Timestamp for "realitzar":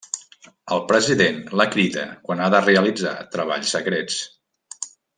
2.65-3.15